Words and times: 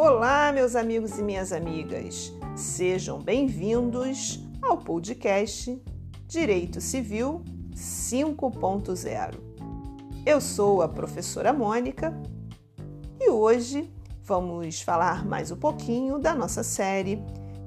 Olá, 0.00 0.52
meus 0.52 0.76
amigos 0.76 1.18
e 1.18 1.22
minhas 1.24 1.52
amigas. 1.52 2.32
Sejam 2.54 3.20
bem-vindos 3.20 4.38
ao 4.62 4.78
podcast 4.78 5.76
Direito 6.24 6.80
Civil 6.80 7.42
5.0. 7.74 9.34
Eu 10.24 10.40
sou 10.40 10.82
a 10.82 10.88
professora 10.88 11.52
Mônica 11.52 12.16
e 13.20 13.28
hoje 13.28 13.92
vamos 14.22 14.80
falar 14.80 15.26
mais 15.26 15.50
um 15.50 15.56
pouquinho 15.56 16.20
da 16.20 16.32
nossa 16.32 16.62
série 16.62 17.20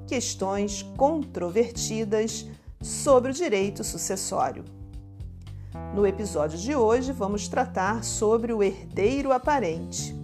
Questões 0.06 0.82
Controvertidas 0.96 2.48
sobre 2.80 3.32
o 3.32 3.34
Direito 3.34 3.84
Sucessório. 3.84 4.64
No 5.94 6.06
episódio 6.06 6.58
de 6.58 6.74
hoje, 6.74 7.12
vamos 7.12 7.46
tratar 7.46 8.02
sobre 8.02 8.54
o 8.54 8.62
herdeiro 8.62 9.32
aparente. 9.32 10.21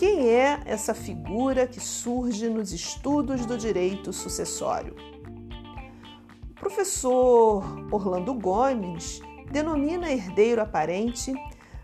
Quem 0.00 0.30
é 0.30 0.62
essa 0.64 0.94
figura 0.94 1.66
que 1.66 1.78
surge 1.78 2.48
nos 2.48 2.72
estudos 2.72 3.44
do 3.44 3.58
direito 3.58 4.14
sucessório? 4.14 4.96
O 6.52 6.54
professor 6.54 7.62
Orlando 7.92 8.32
Gomes 8.32 9.20
denomina 9.52 10.10
herdeiro 10.10 10.62
aparente 10.62 11.34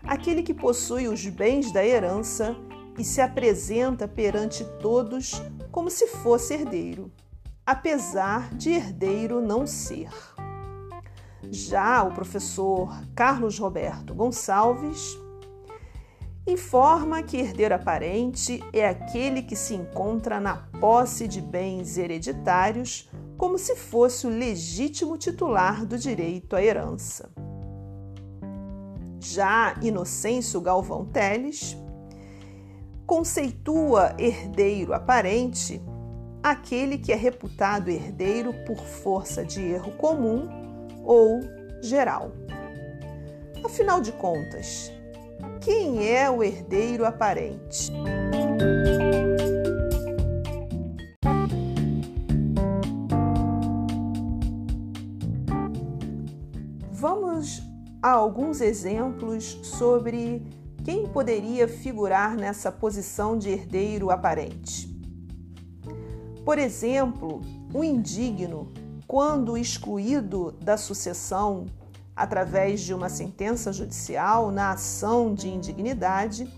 aquele 0.01 0.41
que 0.41 0.51
possui 0.51 1.07
os 1.07 1.27
bens 1.27 1.71
da 1.71 1.85
herança 1.85 2.57
e 2.97 3.03
se 3.03 3.21
apresenta 3.21 4.07
perante 4.07 4.65
todos 4.81 5.39
como 5.71 5.91
se 5.91 6.07
fosse 6.07 6.55
herdeiro, 6.55 7.11
apesar 7.63 8.51
de 8.55 8.71
herdeiro 8.71 9.39
não 9.41 9.67
ser. 9.67 10.09
Já 11.51 12.01
o 12.01 12.11
professor 12.15 12.99
Carlos 13.13 13.59
Roberto 13.59 14.15
Gonçalves 14.15 15.15
informa 16.47 17.21
que 17.21 17.37
herdeiro 17.37 17.75
aparente 17.75 18.63
é 18.71 18.87
aquele 18.87 19.41
que 19.41 19.55
se 19.55 19.75
encontra 19.75 20.39
na 20.39 20.55
posse 20.79 21.27
de 21.27 21.41
bens 21.41 21.97
hereditários 21.97 23.09
como 23.37 23.57
se 23.57 23.75
fosse 23.75 24.25
o 24.25 24.29
legítimo 24.29 25.17
titular 25.17 25.85
do 25.85 25.97
direito 25.97 26.55
à 26.55 26.63
herança. 26.63 27.29
Já 29.19 29.75
Inocêncio 29.81 30.61
Galvão 30.61 31.05
Teles 31.05 31.77
conceitua 33.05 34.15
herdeiro 34.17 34.93
aparente 34.93 35.81
aquele 36.41 36.97
que 36.97 37.11
é 37.11 37.15
reputado 37.15 37.89
herdeiro 37.89 38.53
por 38.65 38.77
força 38.77 39.43
de 39.43 39.61
erro 39.61 39.91
comum 39.93 40.47
ou 41.03 41.41
geral. 41.81 42.31
Afinal 43.63 43.99
de 43.99 44.11
contas, 44.13 44.91
quem 45.61 46.07
é 46.07 46.29
o 46.29 46.43
herdeiro 46.43 47.05
aparente? 47.05 47.91
Vamos 56.91 57.61
a 58.01 58.11
alguns 58.11 58.61
exemplos 58.61 59.59
sobre 59.63 60.45
quem 60.83 61.05
poderia 61.05 61.67
figurar 61.67 62.35
nessa 62.35 62.71
posição 62.71 63.37
de 63.37 63.49
herdeiro 63.49 64.09
aparente. 64.09 64.87
Por 66.45 66.57
exemplo, 66.57 67.41
o 67.73 67.83
indigno, 67.83 68.71
quando 69.05 69.57
excluído 69.57 70.53
da 70.53 70.77
sucessão 70.77 71.65
através 72.17 72.81
de 72.81 72.95
uma 72.95 73.07
sentença 73.07 73.71
judicial 73.71 74.51
na 74.51 74.71
ação 74.71 75.35
de 75.35 75.47
indignidade, 75.47 76.51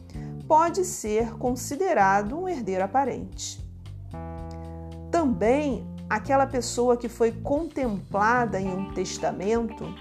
pode 0.47 0.85
ser 0.85 1.33
considerado 1.33 2.39
um 2.39 2.47
herdeiro 2.47 2.85
aparente. 2.85 3.59
Também 5.11 5.85
aquela 6.09 6.47
pessoa 6.47 6.95
que 6.95 7.09
foi 7.09 7.33
contemplada 7.33 8.59
em 8.59 8.73
um 8.73 8.93
testamento 8.93 9.93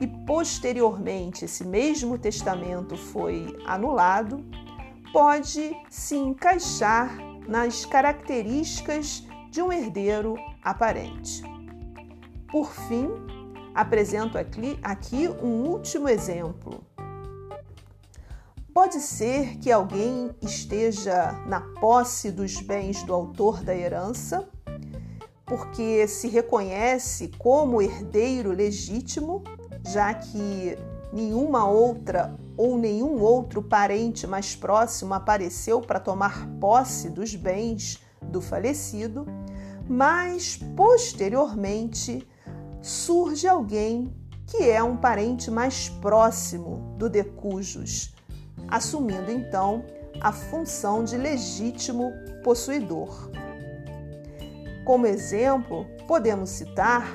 e 0.00 0.06
posteriormente 0.06 1.44
esse 1.44 1.64
mesmo 1.64 2.16
testamento 2.16 2.96
foi 2.96 3.58
anulado, 3.66 4.44
pode 5.12 5.76
se 5.90 6.14
encaixar 6.16 7.18
nas 7.48 7.84
características 7.84 9.26
de 9.50 9.60
um 9.60 9.72
herdeiro 9.72 10.36
aparente. 10.62 11.42
Por 12.50 12.70
fim, 12.72 13.08
apresento 13.80 14.38
aqui, 14.38 15.28
um 15.42 15.68
último 15.68 16.08
exemplo. 16.08 16.84
Pode 18.72 19.00
ser 19.00 19.58
que 19.58 19.72
alguém 19.72 20.30
esteja 20.40 21.32
na 21.46 21.60
posse 21.80 22.30
dos 22.30 22.60
bens 22.60 23.02
do 23.02 23.12
autor 23.12 23.62
da 23.62 23.74
herança, 23.74 24.48
porque 25.44 26.06
se 26.06 26.28
reconhece 26.28 27.32
como 27.38 27.82
herdeiro 27.82 28.52
legítimo, 28.52 29.42
já 29.84 30.14
que 30.14 30.78
nenhuma 31.12 31.68
outra 31.68 32.38
ou 32.56 32.78
nenhum 32.78 33.20
outro 33.20 33.62
parente 33.62 34.26
mais 34.26 34.54
próximo 34.54 35.14
apareceu 35.14 35.80
para 35.80 35.98
tomar 35.98 36.46
posse 36.60 37.10
dos 37.10 37.34
bens 37.34 37.98
do 38.22 38.40
falecido, 38.40 39.26
mas 39.88 40.56
posteriormente 40.76 42.28
surge 42.82 43.46
alguém 43.46 44.14
que 44.46 44.68
é 44.68 44.82
um 44.82 44.96
parente 44.96 45.50
mais 45.50 45.88
próximo 45.88 46.94
do 46.98 47.08
decujus, 47.08 48.12
assumindo 48.68 49.30
então 49.30 49.84
a 50.20 50.32
função 50.32 51.04
de 51.04 51.16
legítimo 51.16 52.12
possuidor. 52.42 53.30
Como 54.84 55.06
exemplo, 55.06 55.86
podemos 56.08 56.50
citar 56.50 57.06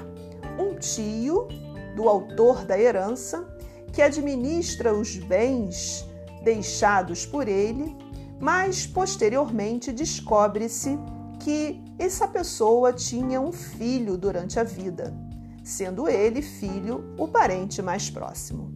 um 0.57 0.75
tio 0.75 1.47
do 1.95 2.07
autor 2.07 2.63
da 2.63 2.79
herança 2.79 3.45
que 3.91 4.01
administra 4.01 4.93
os 4.93 5.17
bens 5.17 6.05
deixados 6.43 7.25
por 7.25 7.47
ele, 7.47 7.95
mas 8.39 8.87
posteriormente 8.87 9.91
descobre-se 9.91 10.97
que 11.39 11.83
essa 11.99 12.27
pessoa 12.27 12.93
tinha 12.93 13.41
um 13.41 13.51
filho 13.51 14.17
durante 14.17 14.59
a 14.59 14.63
vida 14.63 15.24
sendo 15.65 16.07
ele, 16.07 16.43
filho, 16.43 17.03
o 17.17 17.27
parente 17.27 17.81
mais 17.81 18.07
próximo. 18.07 18.71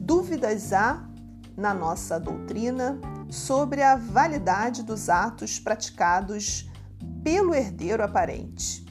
Dúvidas 0.00 0.72
há 0.72 1.08
na 1.56 1.72
nossa 1.72 2.18
doutrina 2.18 3.00
sobre 3.30 3.82
a 3.82 3.94
validade 3.94 4.82
dos 4.82 5.08
atos 5.08 5.60
praticados 5.60 6.68
pelo 7.22 7.54
herdeiro 7.54 8.02
aparente. 8.02 8.84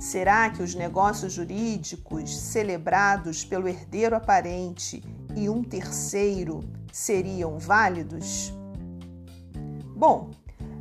Será 0.00 0.50
que 0.50 0.60
os 0.60 0.74
negócios 0.74 1.34
jurídicos 1.34 2.36
celebrados 2.36 3.44
pelo 3.44 3.68
herdeiro 3.68 4.16
aparente 4.16 5.00
e 5.36 5.48
um 5.48 5.62
terceiro 5.62 6.81
seriam 6.92 7.58
válidos? 7.58 8.52
Bom, 9.96 10.30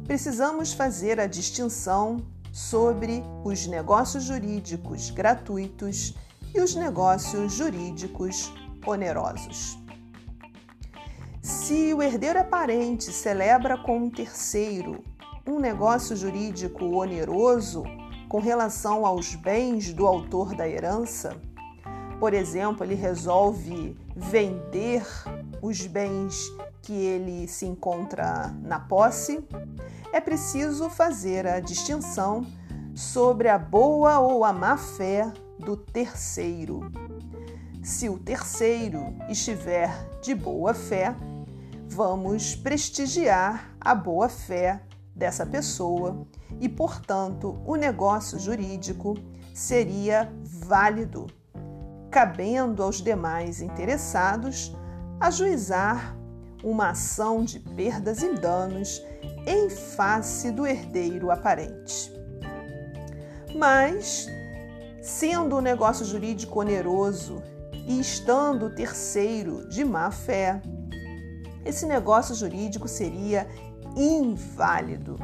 precisamos 0.06 0.74
fazer 0.74 1.20
a 1.20 1.26
distinção 1.26 2.18
sobre 2.52 3.24
os 3.46 3.66
negócios 3.66 4.26
jurídicos 4.26 5.10
gratuitos 5.10 6.14
e 6.54 6.60
os 6.60 6.76
negócios 6.76 7.54
jurídicos 7.54 8.54
onerosos. 8.86 9.80
Se 11.42 11.94
o 11.94 12.04
herdeiro 12.04 12.40
aparente 12.40 13.12
celebra 13.12 13.78
com 13.78 13.98
um 13.98 14.10
terceiro 14.10 15.04
um 15.48 15.60
negócio 15.60 16.16
jurídico 16.16 16.86
oneroso 16.86 17.84
com 18.30 18.40
relação 18.40 19.06
aos 19.06 19.34
bens 19.36 19.92
do 19.92 20.06
autor 20.06 20.56
da 20.56 20.68
herança, 20.68 21.36
por 22.20 22.34
exemplo, 22.34 22.86
ele 22.86 22.94
resolve 22.94 23.98
vender 24.16 25.04
os 25.62 25.86
bens 25.86 26.52
que 26.82 26.94
ele 26.94 27.48
se 27.48 27.66
encontra 27.66 28.54
na 28.64 28.80
posse, 28.80 29.46
é 30.12 30.20
preciso 30.20 30.90
fazer 30.90 31.46
a 31.46 31.60
distinção 31.60 32.46
sobre 32.96 33.48
a 33.48 33.58
boa 33.58 34.20
ou 34.20 34.44
a 34.44 34.52
má 34.52 34.76
fé 34.76 35.32
do 35.60 35.78
terceiro. 35.78 36.92
Se 37.84 38.10
o 38.10 38.18
terceiro 38.18 39.16
estiver 39.30 39.90
de 40.22 40.36
boa 40.36 40.74
fé, 40.74 41.16
vamos 41.88 42.56
prestigiar 42.56 43.76
a 43.80 43.96
boa 43.96 44.30
fé 44.30 44.82
dessa 45.16 45.46
pessoa 45.46 46.26
e, 46.60 46.68
portanto, 46.68 47.62
o 47.66 47.76
negócio 47.76 48.40
jurídico 48.40 49.16
seria 49.54 50.32
válido 50.44 51.28
cabendo 52.10 52.84
aos 52.84 53.02
demais 53.02 53.62
interessados 53.62 54.76
ajuizar 55.22 56.18
uma 56.64 56.90
ação 56.90 57.46
de 57.46 57.60
perdas 57.60 58.22
e 58.22 58.34
danos 58.34 59.02
em 59.48 59.70
face 59.70 60.52
do 60.52 60.68
herdeiro 60.68 61.32
aparente. 61.32 62.12
Mas 63.56 64.28
Sendo 65.02 65.58
o 65.58 65.62
negócio 65.62 66.06
jurídico 66.06 66.60
oneroso 66.60 67.42
e 67.88 68.00
estando 68.00 68.68
o 68.68 68.70
terceiro 68.70 69.68
de 69.68 69.84
má 69.84 70.12
fé, 70.12 70.62
esse 71.66 71.88
negócio 71.88 72.36
jurídico 72.36 72.88
seria 72.88 73.48
inválido 73.98 75.16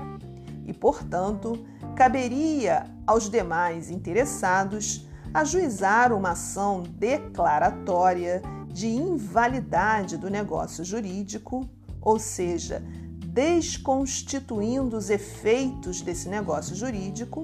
e, 0.66 0.74
portanto, 0.74 1.64
caberia 1.96 2.88
aos 3.06 3.30
demais 3.30 3.92
interessados 3.92 5.08
ajuizar 5.32 6.12
uma 6.12 6.32
ação 6.32 6.82
declaratória 6.82 8.42
de 8.78 8.86
invalidade 8.90 10.18
do 10.18 10.30
negócio 10.30 10.86
jurídico, 10.86 11.68
ou 12.00 12.20
seja, 12.20 12.84
desconstituindo 13.26 14.96
os 14.96 15.10
efeitos 15.10 16.02
desse 16.02 16.30
negócio 16.30 16.76
jurídico, 16.76 17.44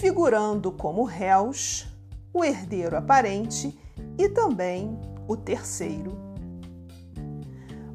figurando 0.00 0.72
como 0.72 1.04
réus 1.04 1.86
o 2.34 2.44
herdeiro 2.44 2.96
aparente 2.96 3.78
e 4.18 4.28
também 4.28 4.98
o 5.28 5.36
terceiro. 5.36 6.18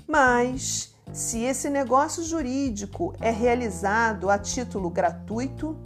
Mas, 0.08 0.96
se 1.12 1.44
esse 1.44 1.69
negócio 1.69 2.24
jurídico 2.24 3.13
é 3.19 3.31
realizado 3.31 4.30
a 4.30 4.40
título 4.40 4.90
gratuito, 4.90 5.78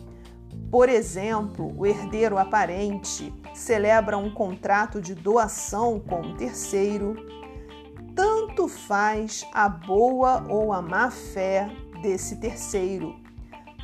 por 0.69 0.87
exemplo, 0.87 1.73
o 1.75 1.83
herdeiro 1.83 2.37
aparente 2.37 3.33
celebra 3.53 4.17
um 4.17 4.31
contrato 4.31 5.01
de 5.01 5.13
doação 5.13 5.99
com 5.99 6.21
um 6.21 6.35
terceiro, 6.35 7.15
tanto 8.15 8.67
faz 8.67 9.45
a 9.53 9.67
boa 9.69 10.45
ou 10.49 10.73
a 10.73 10.81
má 10.81 11.09
fé 11.09 11.69
desse 12.01 12.37
terceiro, 12.37 13.15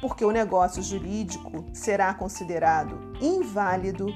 porque 0.02 0.26
o 0.26 0.32
negócio 0.32 0.82
jurídico 0.82 1.66
será 1.74 2.14
considerado 2.14 3.14
inválido, 3.22 4.08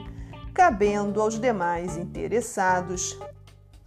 cabendo 0.54 1.22
aos 1.22 1.40
demais 1.40 1.98
interessados 1.98 3.18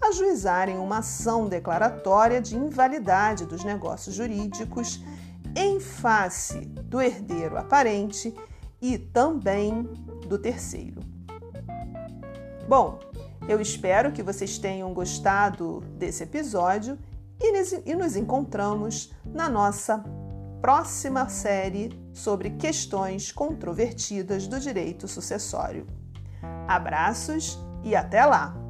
ajuizarem 0.02 0.78
uma 0.78 0.98
ação 0.98 1.48
declaratória 1.48 2.40
de 2.40 2.56
invalidade 2.56 3.46
dos 3.46 3.62
negócios 3.62 4.14
jurídicos 4.14 5.00
em 5.56 5.78
face 5.78 6.60
do 6.60 7.00
herdeiro 7.00 7.56
aparente 7.56 8.34
e 8.80 8.98
também 8.98 9.82
do 10.26 10.38
terceiro. 10.38 11.11
Bom, 12.72 12.98
eu 13.46 13.60
espero 13.60 14.12
que 14.12 14.22
vocês 14.22 14.56
tenham 14.56 14.94
gostado 14.94 15.80
desse 15.98 16.22
episódio 16.22 16.98
e 17.38 17.94
nos 17.94 18.16
encontramos 18.16 19.12
na 19.26 19.46
nossa 19.46 20.02
próxima 20.62 21.28
série 21.28 21.90
sobre 22.14 22.48
questões 22.52 23.30
controvertidas 23.30 24.46
do 24.46 24.58
direito 24.58 25.06
sucessório. 25.06 25.86
Abraços 26.66 27.58
e 27.84 27.94
até 27.94 28.24
lá! 28.24 28.61